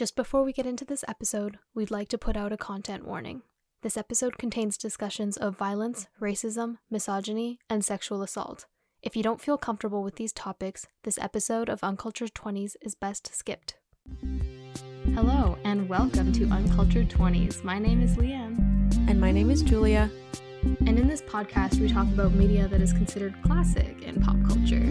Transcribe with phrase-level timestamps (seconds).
[0.00, 3.42] Just before we get into this episode, we'd like to put out a content warning.
[3.82, 8.64] This episode contains discussions of violence, racism, misogyny, and sexual assault.
[9.02, 13.34] If you don't feel comfortable with these topics, this episode of Uncultured 20s is best
[13.34, 13.74] skipped.
[15.12, 17.62] Hello, and welcome to Uncultured 20s.
[17.62, 18.56] My name is Leanne.
[19.06, 20.10] And my name is Julia.
[20.62, 24.84] And in this podcast, we talk about media that is considered classic in pop culture.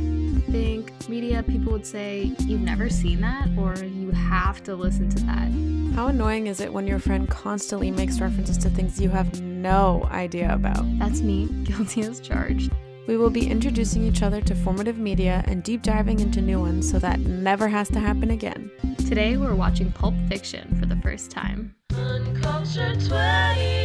[0.52, 5.24] Think media people would say, You've never seen that, or you have to listen to
[5.26, 5.96] that.
[5.96, 10.08] How annoying is it when your friend constantly makes references to things you have no
[10.12, 10.86] idea about?
[10.98, 12.72] That's me, guilty as charged.
[13.08, 16.90] We will be introducing each other to formative media and deep diving into new ones
[16.90, 18.72] so that never has to happen again.
[19.00, 21.76] Today, we're watching Pulp Fiction for the first time.
[21.96, 23.79] Uncultured 20.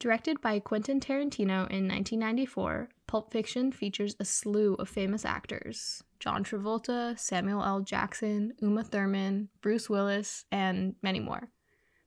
[0.00, 6.42] Directed by Quentin Tarantino in 1994, Pulp Fiction features a slew of famous actors John
[6.42, 7.80] Travolta, Samuel L.
[7.80, 11.50] Jackson, Uma Thurman, Bruce Willis, and many more.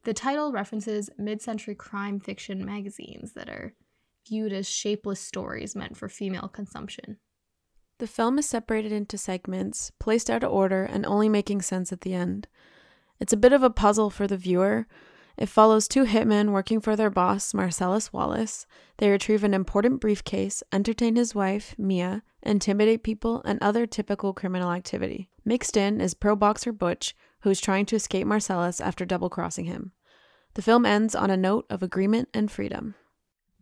[0.05, 3.75] The title references mid century crime fiction magazines that are
[4.28, 7.17] viewed as shapeless stories meant for female consumption.
[8.00, 12.02] The film is separated into segments, placed out of order, and only making sense at
[12.02, 12.47] the end.
[13.19, 14.88] It's a bit of a puzzle for the viewer
[15.38, 18.67] it follows two hitmen working for their boss, Marcellus Wallace.
[18.98, 24.72] They retrieve an important briefcase, entertain his wife, Mia, intimidate people, and other typical criminal
[24.72, 25.30] activity.
[25.44, 29.66] Mixed in is pro boxer Butch, who is trying to escape Marcellus after double crossing
[29.66, 29.92] him.
[30.53, 32.94] The film ends on a note of agreement and freedom.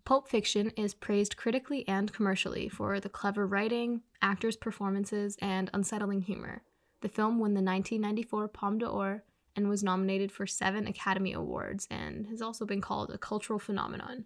[0.04, 6.22] Pulp Fiction is praised critically and commercially for the clever writing, actors' performances, and unsettling
[6.22, 6.64] humor.
[7.02, 9.24] The film won the 1994 Palme d'Or
[9.56, 14.26] and was nominated for seven Academy Awards and has also been called a cultural phenomenon.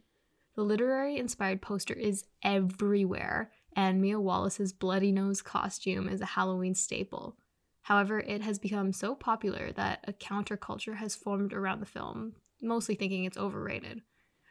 [0.55, 6.75] The literary inspired poster is everywhere, and Mia Wallace's bloody nose costume is a Halloween
[6.75, 7.37] staple.
[7.81, 12.95] However, it has become so popular that a counterculture has formed around the film, mostly
[12.95, 14.01] thinking it's overrated.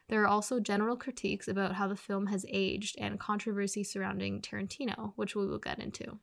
[0.09, 5.15] There are also general critiques about how the film has aged and controversy surrounding Tarantino,
[5.17, 6.19] which we will get into.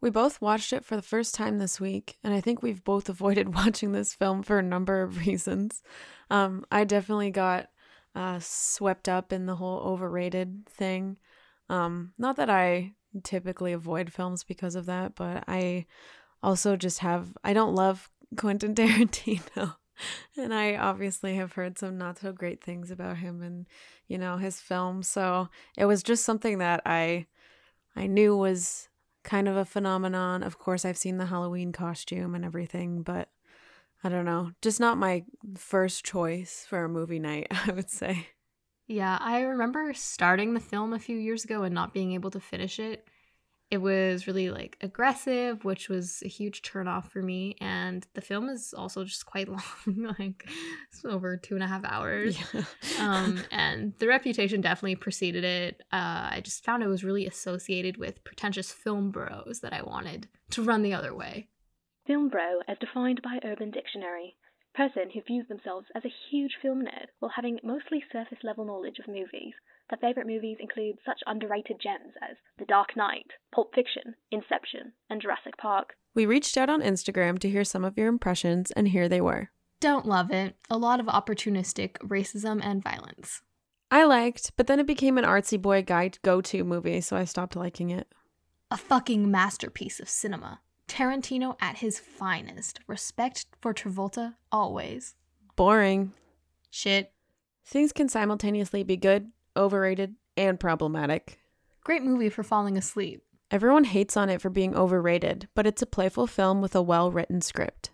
[0.00, 3.08] We both watched it for the first time this week, and I think we've both
[3.08, 5.82] avoided watching this film for a number of reasons.
[6.30, 7.68] Um, I definitely got
[8.14, 11.18] uh, swept up in the whole overrated thing.
[11.68, 15.86] Um, not that I typically avoid films because of that, but I
[16.42, 19.76] also just have, I don't love Quentin Tarantino.
[20.36, 23.66] and I obviously have heard some not so great things about him and,
[24.08, 25.06] you know, his films.
[25.06, 27.26] So it was just something that I.
[27.96, 28.88] I knew was
[29.22, 30.42] kind of a phenomenon.
[30.42, 33.28] Of course, I've seen the Halloween costume and everything, but
[34.02, 34.52] I don't know.
[34.62, 35.24] Just not my
[35.56, 38.28] first choice for a movie night, I would say.
[38.86, 42.40] Yeah, I remember starting the film a few years ago and not being able to
[42.40, 43.06] finish it
[43.70, 47.56] it was really like aggressive, which was a huge turnoff for me.
[47.60, 49.48] And the film is also just quite
[49.86, 50.48] long, like
[50.90, 52.36] it's over two and a half hours.
[52.52, 52.64] Yeah.
[52.98, 55.82] um, and the reputation definitely preceded it.
[55.92, 60.28] Uh, I just found it was really associated with pretentious film bros that I wanted
[60.50, 61.48] to run the other way.
[62.06, 64.34] Film bro, as defined by Urban Dictionary,
[64.74, 68.98] person who views themselves as a huge film nerd while having mostly surface level knowledge
[68.98, 69.54] of movies
[69.90, 75.20] their favourite movies include such underrated gems as The Dark Knight, Pulp Fiction, Inception, and
[75.20, 75.94] Jurassic Park.
[76.14, 79.50] We reached out on Instagram to hear some of your impressions, and here they were.
[79.80, 80.54] Don't love it.
[80.68, 83.42] A lot of opportunistic racism and violence.
[83.90, 87.24] I liked, but then it became an artsy boy guide go to movie, so I
[87.24, 88.06] stopped liking it.
[88.70, 90.60] A fucking masterpiece of cinema.
[90.90, 92.80] Tarantino at his finest.
[92.88, 95.14] Respect for Travolta always.
[95.54, 96.12] Boring.
[96.68, 97.12] Shit.
[97.64, 101.38] Things can simultaneously be good, overrated, and problematic.
[101.84, 103.22] Great movie for falling asleep.
[103.52, 107.12] Everyone hates on it for being overrated, but it's a playful film with a well
[107.12, 107.90] written script.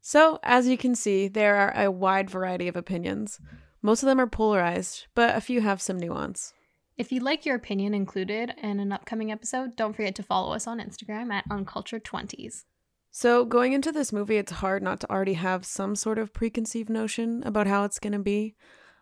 [0.00, 3.38] So, as you can see, there are a wide variety of opinions.
[3.82, 6.54] Most of them are polarized, but a few have some nuance.
[6.98, 10.66] If you'd like your opinion included in an upcoming episode, don't forget to follow us
[10.66, 12.64] on Instagram at Uncultured20s.
[13.10, 16.88] So, going into this movie, it's hard not to already have some sort of preconceived
[16.88, 18.54] notion about how it's going to be.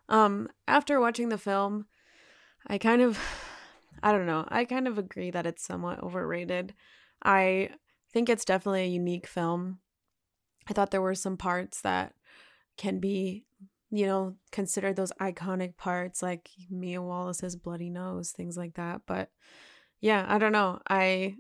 [0.09, 1.87] Um, after watching the film,
[2.67, 3.19] I kind of,
[4.03, 6.75] I don't know, I kind of agree that it's somewhat overrated.
[7.23, 7.71] I
[8.13, 9.79] think it's definitely a unique film.
[10.69, 12.15] I thought there were some parts that
[12.77, 13.47] can be,
[13.91, 19.03] you know, consider those iconic parts like Mia Wallace's bloody nose, things like that.
[19.07, 19.31] But
[20.01, 20.81] yeah, I don't know.
[20.89, 21.37] I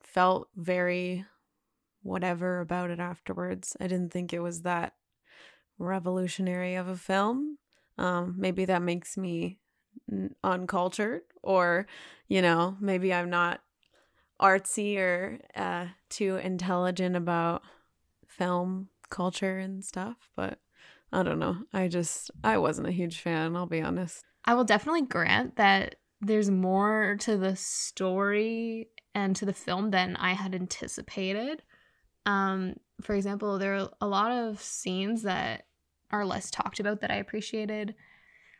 [0.00, 1.24] felt very
[2.02, 3.76] whatever about it afterwards.
[3.80, 4.94] I didn't think it was that
[5.78, 7.58] revolutionary of a film.
[7.98, 9.58] Um, maybe that makes me
[10.44, 11.86] uncultured or,
[12.28, 13.60] you know, maybe I'm not
[14.40, 17.62] artsy or uh, too intelligent about
[18.28, 20.58] film culture and stuff, but
[21.16, 21.56] I don't know.
[21.72, 24.22] I just I wasn't a huge fan, I'll be honest.
[24.44, 30.16] I will definitely grant that there's more to the story and to the film than
[30.16, 31.62] I had anticipated.
[32.26, 35.64] Um, for example, there are a lot of scenes that
[36.10, 37.94] are less talked about that I appreciated.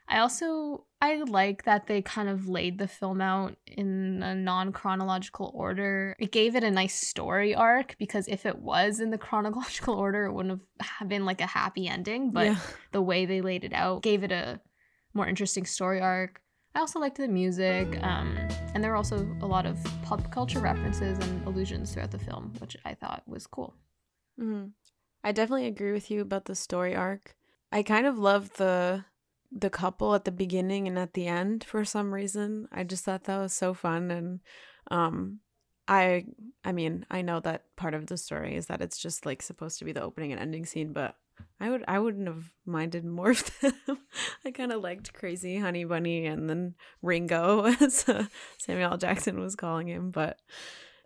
[0.08, 5.52] I also I like that they kind of laid the film out in a non-chronological
[5.54, 6.16] order.
[6.18, 10.24] It gave it a nice story arc because if it was in the chronological order,
[10.24, 12.58] it wouldn't have been like a happy ending, but yeah.
[12.90, 14.60] the way they laid it out gave it a
[15.14, 16.40] more interesting story arc.
[16.74, 18.36] I also liked the music, um,
[18.74, 22.52] and there were also a lot of pop culture references and allusions throughout the film,
[22.58, 23.74] which I thought was cool.
[24.40, 24.70] Mm-hmm.
[25.22, 27.36] I definitely agree with you about the story arc.
[27.70, 29.04] I kind of love the
[29.52, 32.68] the couple at the beginning and at the end for some reason.
[32.72, 34.40] I just thought that was so fun and
[34.90, 35.40] um
[35.88, 36.24] I
[36.64, 39.78] I mean, I know that part of the story is that it's just like supposed
[39.78, 41.16] to be the opening and ending scene, but
[41.60, 43.98] I would I wouldn't have minded more of them.
[44.44, 48.26] I kind of liked Crazy Honey Bunny and then Ringo as uh,
[48.58, 50.38] Samuel Jackson was calling him, but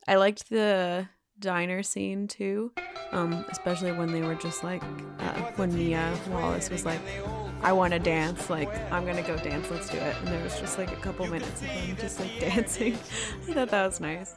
[0.09, 1.09] I liked the
[1.39, 2.73] diner scene too,
[3.13, 4.83] um, especially when they were just like
[5.19, 7.01] uh, when Mia Wallace was like,
[7.63, 10.59] "I want to dance, like I'm gonna go dance, let's do it," and there was
[10.59, 12.95] just like a couple minutes of them just like dancing.
[12.95, 14.35] I thought that was nice.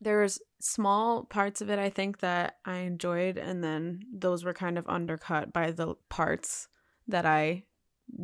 [0.00, 4.54] There was small parts of it I think that I enjoyed, and then those were
[4.54, 6.68] kind of undercut by the parts
[7.06, 7.64] that I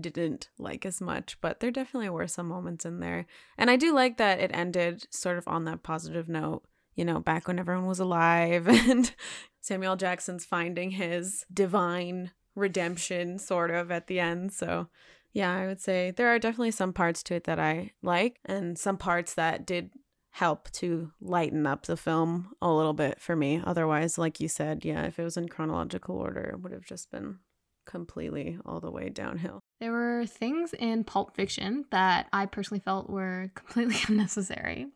[0.01, 3.27] didn't like as much, but there definitely were some moments in there.
[3.57, 6.65] And I do like that it ended sort of on that positive note
[6.97, 9.15] you know, back when everyone was alive and
[9.61, 14.53] Samuel Jackson's finding his divine redemption sort of at the end.
[14.53, 14.89] So,
[15.33, 18.79] yeah, I would say there are definitely some parts to it that I like and
[18.79, 19.91] some parts that did
[20.31, 23.63] help to lighten up the film a little bit for me.
[23.65, 27.11] Otherwise, like you said, yeah, if it was in chronological order, it would have just
[27.11, 27.39] been
[27.87, 29.61] completely all the way downhill.
[29.81, 34.89] There were things in Pulp Fiction that I personally felt were completely unnecessary.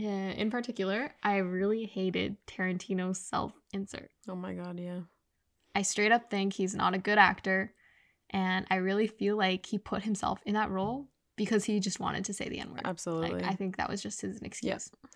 [0.00, 4.10] Uh, in particular, I really hated Tarantino's self insert.
[4.28, 5.00] Oh my god, yeah.
[5.76, 7.74] I straight up think he's not a good actor,
[8.30, 11.06] and I really feel like he put himself in that role
[11.36, 12.80] because he just wanted to say the N word.
[12.86, 13.42] Absolutely.
[13.42, 14.90] Like, I think that was just his excuse.
[14.90, 15.10] Yeah.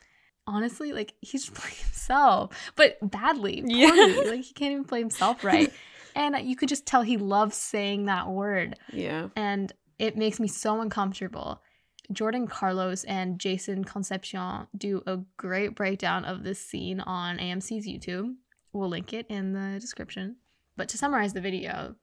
[0.46, 3.62] Honestly, like he's playing himself, but badly.
[3.66, 3.80] Poorly.
[3.80, 4.30] Yeah.
[4.30, 5.72] like he can't even play himself right.
[6.14, 8.76] and you could just tell he loves saying that word.
[8.92, 9.28] Yeah.
[9.36, 11.62] And it makes me so uncomfortable.
[12.12, 18.34] Jordan Carlos and Jason Concepcion do a great breakdown of this scene on AMC's YouTube.
[18.74, 20.36] We'll link it in the description.
[20.80, 21.94] But to summarize the video,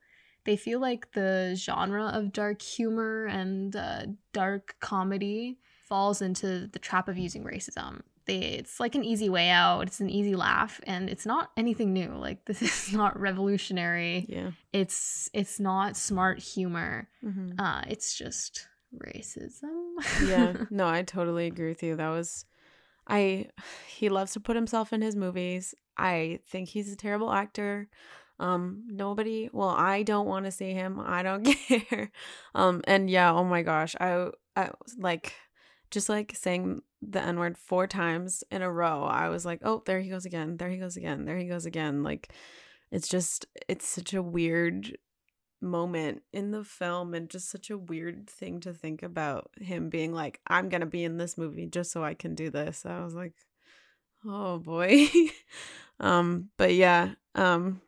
[0.45, 5.57] they feel like the genre of dark humor and uh, dark comedy
[5.87, 8.01] falls into the trap of using racism.
[8.25, 9.87] They, it's like an easy way out.
[9.87, 12.09] It's an easy laugh, and it's not anything new.
[12.09, 14.27] Like this is not revolutionary.
[14.29, 17.09] Yeah, it's it's not smart humor.
[17.25, 17.59] Mm-hmm.
[17.59, 19.95] Uh, it's just racism.
[20.23, 21.95] yeah, no, I totally agree with you.
[21.95, 22.45] That was
[23.07, 23.47] I
[23.87, 25.73] he loves to put himself in his movies.
[25.97, 27.89] I think he's a terrible actor.
[28.39, 30.99] Um nobody, well, I don't want to see him.
[30.99, 32.11] I don't care.
[32.55, 33.95] Um and yeah, oh my gosh.
[33.99, 35.33] I I like
[35.91, 39.03] just like saying the N word four times in a row.
[39.03, 40.57] I was like, "Oh, there he goes again.
[40.57, 41.25] There he goes again.
[41.25, 42.33] There he goes again." Like
[42.91, 44.97] it's just it's such a weird
[45.61, 50.13] moment in the film and just such a weird thing to think about him being
[50.13, 53.15] like i'm gonna be in this movie just so i can do this i was
[53.15, 53.33] like
[54.23, 55.07] oh boy
[55.99, 57.81] um but yeah um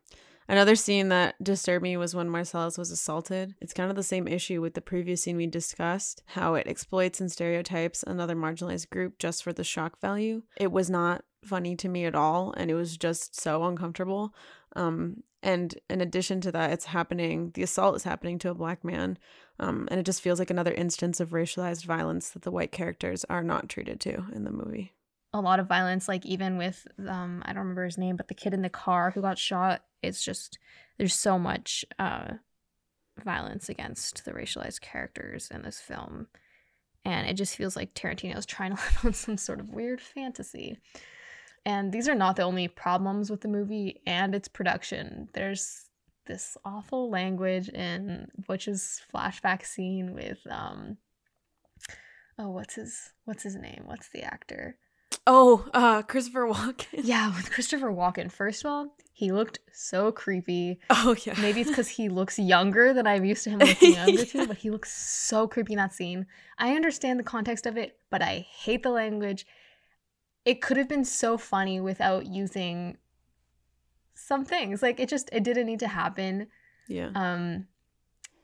[0.50, 3.54] another scene that disturbed me was when marcellus was assaulted.
[3.60, 7.20] It's kind of the same issue with the previous scene we discussed how it exploits
[7.20, 10.42] and stereotypes another marginalized group just for the shock value.
[10.56, 14.34] It was not funny to me at all and it was just so uncomfortable.
[14.76, 18.84] Um and in addition to that it's happening the assault is happening to a black
[18.84, 19.18] man
[19.58, 23.24] um, and it just feels like another instance of racialized violence that the white characters
[23.28, 24.92] are not treated to in the movie
[25.32, 28.34] a lot of violence like even with um i don't remember his name but the
[28.34, 30.58] kid in the car who got shot it's just
[30.98, 32.32] there's so much uh
[33.22, 36.26] violence against the racialized characters in this film
[37.04, 40.78] and it just feels like tarantino's trying to live on some sort of weird fantasy
[41.66, 45.28] and these are not the only problems with the movie and its production.
[45.34, 45.88] There's
[46.26, 50.96] this awful language in Butch's flashback scene with um
[52.38, 53.82] oh what's his what's his name?
[53.84, 54.76] What's the actor?
[55.26, 56.86] Oh, uh, Christopher Walken.
[56.92, 58.32] Yeah, with Christopher Walken.
[58.32, 60.80] First of all, he looked so creepy.
[60.88, 61.34] Oh yeah.
[61.40, 64.24] Maybe it's because he looks younger than I'm used to him looking younger Yeah.
[64.24, 66.26] too, but he looks so creepy in that scene.
[66.58, 69.46] I understand the context of it, but I hate the language.
[70.46, 72.96] It could have been so funny without using
[74.14, 74.82] some things.
[74.82, 76.46] Like it just it didn't need to happen.
[76.88, 77.10] yeah.
[77.14, 77.66] Um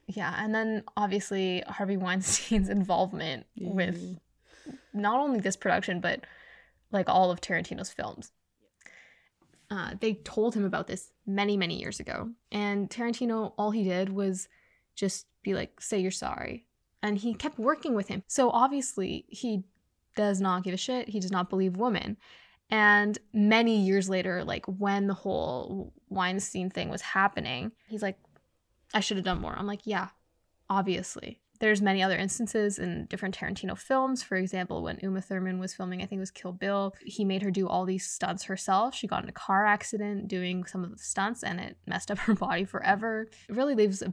[0.08, 4.18] yeah, and then obviously Harvey Weinstein's involvement with
[4.92, 6.20] not only this production but
[6.96, 8.32] like all of Tarantino's films.
[9.70, 14.08] Uh, they told him about this many many years ago, and Tarantino all he did
[14.10, 14.48] was
[14.94, 16.66] just be like, "Say you're sorry,"
[17.02, 18.22] and he kept working with him.
[18.26, 19.64] So obviously he
[20.16, 21.08] does not give a shit.
[21.08, 22.16] He does not believe women.
[22.70, 28.18] And many years later, like when the whole Weinstein thing was happening, he's like,
[28.92, 29.54] I should have done more.
[29.56, 30.08] I'm like, yeah,
[30.68, 31.40] obviously.
[31.58, 34.22] There's many other instances in different Tarantino films.
[34.22, 37.42] For example, when Uma Thurman was filming, I think it was Kill Bill, he made
[37.42, 38.94] her do all these stunts herself.
[38.94, 42.18] She got in a car accident doing some of the stunts and it messed up
[42.20, 43.28] her body forever.
[43.48, 44.12] It really leaves a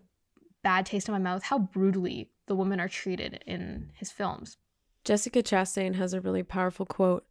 [0.64, 4.58] bad taste in my mouth how brutally the women are treated in his films.
[5.04, 7.26] Jessica Chastain has a really powerful quote.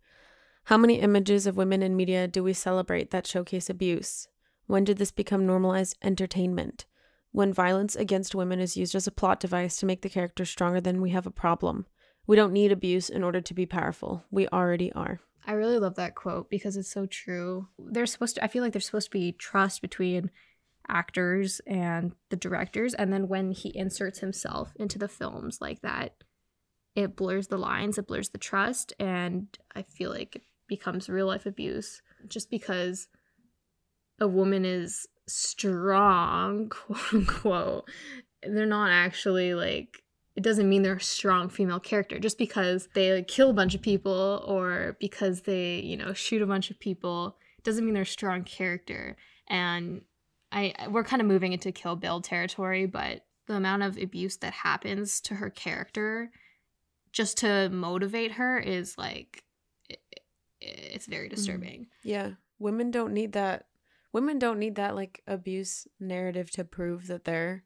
[0.65, 4.29] How many images of women in media do we celebrate that showcase abuse?
[4.67, 6.87] When did this become normalized entertainment?
[7.33, 10.81] When violence against women is used as a plot device to make the character stronger,
[10.81, 11.87] then we have a problem.
[12.27, 14.25] We don't need abuse in order to be powerful.
[14.31, 15.21] We already are.
[15.47, 17.69] I really love that quote because it's so true.
[17.79, 20.31] There's supposed to I feel like there's supposed to be trust between
[20.89, 26.13] actors and the directors and then when he inserts himself into the films like that
[26.95, 31.27] it blurs the lines, it blurs the trust and I feel like it becomes real
[31.27, 33.09] life abuse just because
[34.21, 37.89] a woman is strong, quote unquote.
[38.43, 39.99] They're not actually like
[40.35, 43.75] it doesn't mean they're a strong female character just because they like, kill a bunch
[43.75, 48.03] of people or because they you know shoot a bunch of people doesn't mean they're
[48.03, 49.17] a strong character
[49.49, 50.01] and
[50.51, 54.55] i we're kind of moving into kill bill territory but the amount of abuse that
[54.55, 56.31] happens to her character
[57.13, 59.45] just to motivate her is like
[59.89, 60.01] it,
[60.61, 61.35] it's very mm-hmm.
[61.35, 62.31] disturbing Yeah.
[62.59, 63.67] Women don't need that.
[64.13, 67.65] Women don't need that like abuse narrative to prove that they're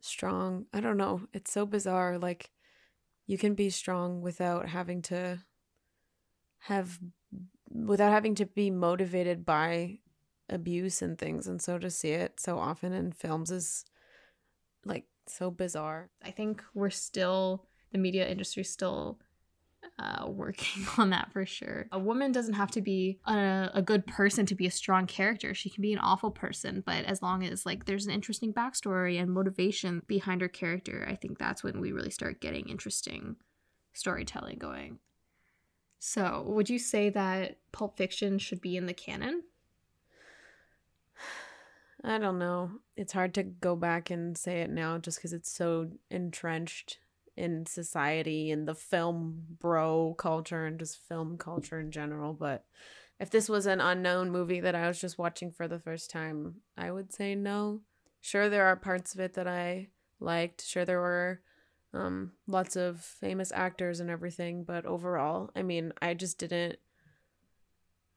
[0.00, 0.66] strong.
[0.72, 1.22] I don't know.
[1.32, 2.18] It's so bizarre.
[2.18, 2.50] Like
[3.26, 5.38] you can be strong without having to
[6.64, 6.98] have
[7.70, 9.98] without having to be motivated by
[10.48, 13.84] abuse and things and so to see it so often in films is
[14.84, 16.10] like so bizarre.
[16.24, 19.20] I think we're still the media industry still
[20.00, 21.86] uh, working on that for sure.
[21.92, 25.54] A woman doesn't have to be a, a good person to be a strong character.
[25.54, 29.20] She can be an awful person, but as long as like there's an interesting backstory
[29.20, 33.36] and motivation behind her character, I think that's when we really start getting interesting
[33.92, 34.98] storytelling going.
[35.98, 39.42] So, would you say that Pulp Fiction should be in the canon?
[42.02, 42.70] I don't know.
[42.96, 46.98] It's hard to go back and say it now just because it's so entrenched
[47.40, 52.34] in society and the film bro culture and just film culture in general.
[52.34, 52.64] But
[53.18, 56.56] if this was an unknown movie that I was just watching for the first time,
[56.76, 57.80] I would say no.
[58.20, 59.88] Sure, there are parts of it that I
[60.20, 60.62] liked.
[60.62, 61.40] Sure, there were
[61.94, 64.62] um, lots of famous actors and everything.
[64.64, 66.76] But overall, I mean, I just didn't.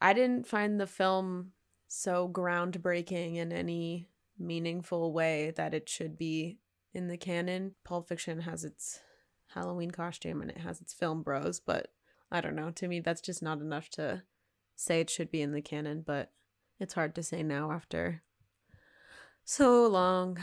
[0.01, 1.53] I didn't find the film
[1.87, 6.57] so groundbreaking in any meaningful way that it should be
[6.93, 7.75] in the canon.
[7.85, 8.99] Pulp Fiction has its
[9.53, 11.91] Halloween costume and it has its film bros, but
[12.31, 12.71] I don't know.
[12.71, 14.23] To me, that's just not enough to
[14.75, 16.31] say it should be in the canon, but
[16.79, 18.23] it's hard to say now after
[19.43, 20.37] so long.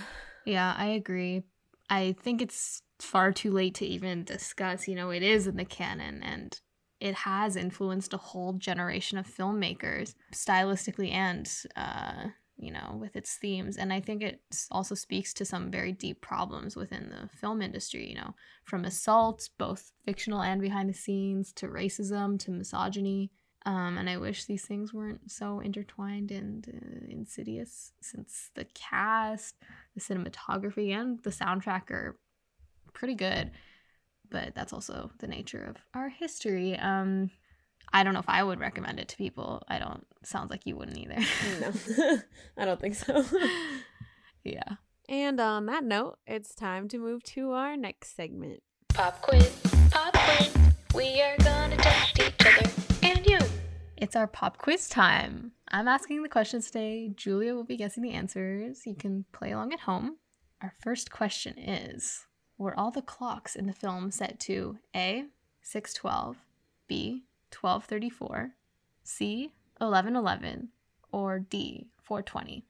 [0.44, 1.42] Yeah, I agree.
[1.88, 4.86] I think it's far too late to even discuss.
[4.86, 6.58] You know, it is in the canon and
[7.00, 12.28] it has influenced a whole generation of filmmakers, stylistically and, uh,
[12.60, 13.76] you know, with its themes.
[13.76, 18.08] And I think it also speaks to some very deep problems within the film industry,
[18.08, 23.30] you know, from assaults, both fictional and behind the scenes, to racism, to misogyny.
[23.66, 29.56] Um, and I wish these things weren't so intertwined and uh, insidious since the cast,
[29.94, 32.18] the cinematography, and the soundtrack are
[32.92, 33.50] pretty good.
[34.30, 36.78] But that's also the nature of our history.
[36.78, 37.30] Um,
[37.92, 39.62] I don't know if I would recommend it to people.
[39.68, 40.06] I don't.
[40.22, 41.16] Sounds like you wouldn't either.
[41.60, 42.18] No,
[42.56, 43.24] I don't think so.
[44.44, 44.74] yeah.
[45.08, 48.62] and on that note, it's time to move to our next segment.
[48.94, 49.50] Pop quiz,
[49.90, 50.54] pop quiz.
[50.94, 52.70] We are gonna test each other
[53.02, 53.38] and you.
[53.96, 55.52] It's our pop quiz time.
[55.68, 57.12] I'm asking the questions today.
[57.14, 58.86] Julia will be guessing the answers.
[58.86, 60.16] You can play along at home.
[60.62, 62.26] Our first question is
[62.58, 65.24] Were all the clocks in the film set to A,
[65.62, 66.36] 612,
[66.86, 67.24] B,
[67.58, 68.54] 1234,
[69.02, 70.68] C, 1111,
[71.12, 72.64] or D, 420?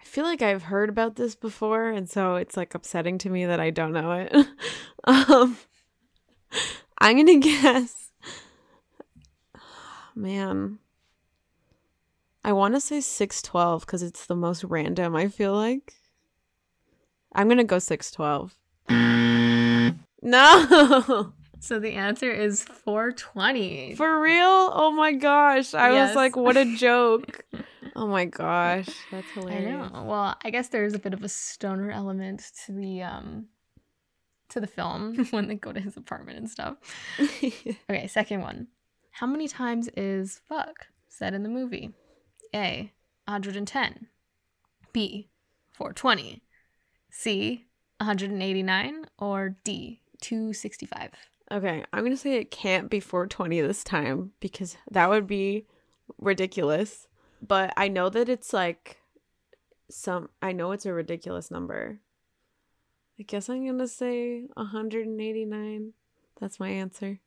[0.00, 3.46] I feel like I've heard about this before, and so it's like upsetting to me
[3.46, 4.32] that I don't know it.
[5.04, 5.56] um,
[6.98, 8.10] I'm gonna guess.
[10.14, 10.78] Man,
[12.44, 15.16] I want to say six twelve because it's the most random.
[15.16, 15.94] I feel like
[17.34, 18.56] I'm gonna go six twelve.
[20.22, 21.32] No.
[21.60, 23.94] So the answer is 420.
[23.96, 24.70] For real?
[24.72, 25.74] Oh my gosh.
[25.74, 26.08] I Yes.
[26.10, 27.44] was like, what a joke.
[27.96, 28.86] oh my gosh.
[29.10, 29.74] That's hilarious.
[29.74, 30.04] I know.
[30.04, 33.46] Well, I guess there's a bit of a stoner element to the um
[34.50, 36.76] to the film when they go to his apartment and stuff.
[37.90, 38.68] Okay, second one.
[39.10, 41.90] How many times is fuck said in the movie?
[42.54, 42.92] A.
[43.26, 44.06] 110.
[44.92, 45.30] B.
[45.72, 46.42] 420.
[47.10, 47.64] C.
[47.98, 50.02] 189 or D.
[50.20, 51.10] 265.
[51.50, 55.66] Okay, I'm to say it can't be 420 this time because that would be
[56.18, 57.08] ridiculous.
[57.46, 58.98] But I know that it's like
[59.90, 62.00] some, I know it's a ridiculous number.
[63.18, 65.92] I guess I'm to say 189.
[66.40, 67.20] That's my answer.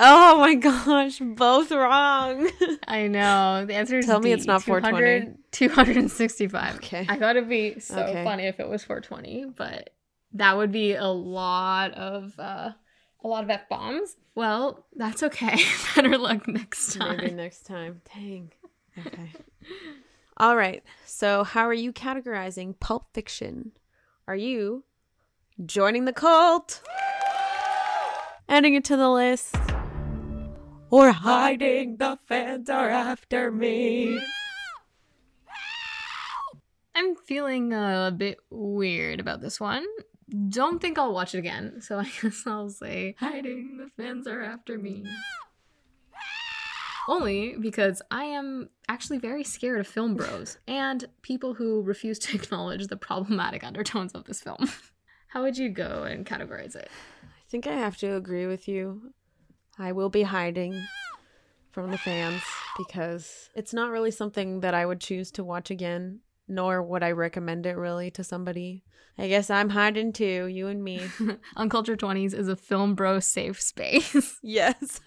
[0.00, 2.48] Oh my gosh, both wrong.
[2.86, 3.64] I know.
[3.66, 5.32] The answer is Tell me D, it's not 420.
[5.50, 6.76] 265.
[6.76, 7.06] Okay.
[7.08, 8.22] I thought it'd be so Okay.
[8.24, 9.90] funny if it was 420, but
[10.32, 12.70] that would be a lot of uh
[13.24, 14.16] a lot of F bombs.
[14.34, 15.58] Well, that's okay.
[15.96, 17.16] Better luck next time.
[17.16, 18.02] Maybe next time.
[18.14, 18.52] Dang.
[18.98, 19.32] Okay.
[20.36, 20.84] All right.
[21.04, 23.72] So, how are you categorizing Pulp Fiction?
[24.28, 24.84] Are you
[25.66, 26.82] joining the cult?
[28.48, 29.56] Adding it to the list?
[30.90, 34.20] Or hiding the fans are after me?
[36.94, 39.84] I'm feeling a bit weird about this one.
[40.48, 44.42] Don't think I'll watch it again, so I guess I'll say hiding the fans are
[44.42, 45.04] after me.
[47.08, 52.36] Only because I am actually very scared of film bros and people who refuse to
[52.42, 54.70] acknowledge the problematic undertones of this film.
[55.28, 56.90] How would you go and categorize it?
[57.22, 59.14] I think I have to agree with you.
[59.78, 60.86] I will be hiding
[61.70, 62.42] from the fans
[62.76, 67.12] because it's not really something that I would choose to watch again, nor would I
[67.12, 68.84] recommend it really to somebody.
[69.18, 71.02] I guess I'm hiding too, you and me.
[71.56, 74.38] Uncultured 20s is a film bro safe space.
[74.42, 75.00] yes.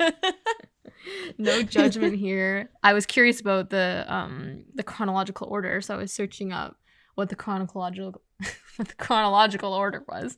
[1.38, 2.70] no judgment here.
[2.84, 6.76] I was curious about the um the chronological order, so I was searching up
[7.16, 8.22] what the chronological
[8.76, 10.38] what the chronological order was.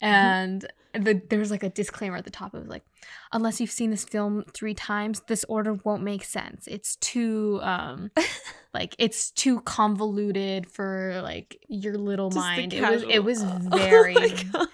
[0.00, 2.54] And the, there was like a disclaimer at the top.
[2.54, 2.84] It was like,
[3.32, 6.66] unless you've seen this film three times, this order won't make sense.
[6.66, 8.10] It's too um
[8.74, 12.72] like it's too convoluted for like your little Just mind.
[12.74, 14.68] It was it was Oh very God.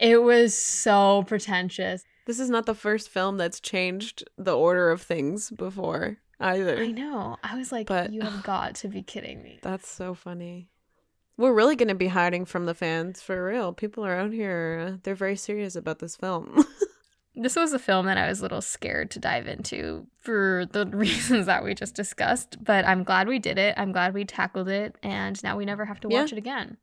[0.00, 2.04] it was so pretentious.
[2.26, 6.78] This is not the first film that's changed the order of things before either.
[6.78, 7.36] I know.
[7.42, 9.58] I was like, But- you have got to be kidding me.
[9.62, 10.68] That's so funny.
[11.38, 13.72] We're really going to be hiding from the fans for real.
[13.72, 16.64] People are out here, they're very serious about this film.
[17.40, 20.86] This was a film that I was a little scared to dive into for the
[20.92, 23.74] reasons that we just discussed, but I'm glad we did it.
[23.76, 26.22] I'm glad we tackled it, and now we never have to Yeah.
[26.22, 26.78] watch it again.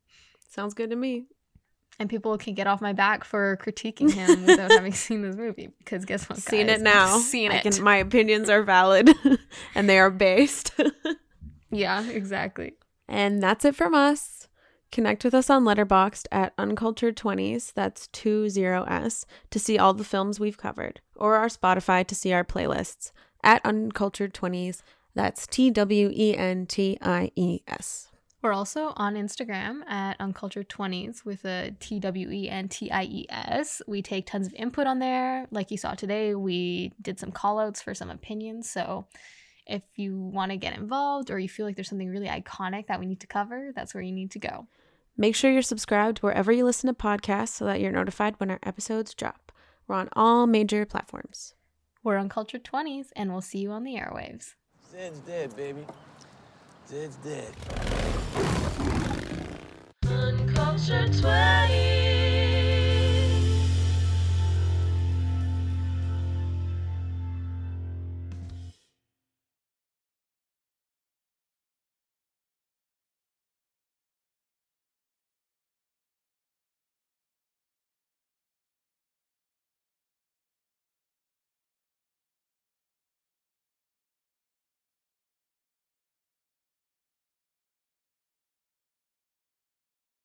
[0.47, 1.25] Sounds good to me.
[1.99, 5.71] And people can get off my back for critiquing him without having seen this movie
[5.79, 6.37] because guess what?
[6.37, 6.79] Seen guys?
[6.79, 7.17] it now.
[7.17, 7.63] Seen I it.
[7.63, 9.09] can- my opinions are valid
[9.75, 10.71] and they are based.
[11.69, 12.75] Yeah, exactly.
[13.07, 14.47] And that's it from us.
[14.91, 20.57] Connect with us on Letterboxd at Uncultured20s, that's 20s, to see all the films we've
[20.57, 23.11] covered, or our Spotify to see our playlists
[23.45, 24.81] at Uncultured20s,
[25.13, 28.11] that's T W E N T I E S.
[28.41, 33.25] We're also on Instagram at Uncultured20s with a T W E N T I E
[33.29, 33.81] S.
[33.87, 35.47] We take tons of input on there.
[35.51, 38.69] Like you saw today, we did some call outs for some opinions.
[38.69, 39.07] So
[39.65, 42.99] if you want to get involved or you feel like there's something really iconic that
[42.99, 44.67] we need to cover, that's where you need to go.
[45.17, 48.59] Make sure you're subscribed wherever you listen to podcasts so that you're notified when our
[48.63, 49.51] episodes drop.
[49.87, 51.55] We're on all major platforms.
[52.03, 54.55] We're Uncultured 20s, and we'll see you on the airwaves.
[54.91, 55.85] Zed's dead, baby.
[56.87, 57.53] Zed's dead.
[60.07, 61.84] Uncultured 20.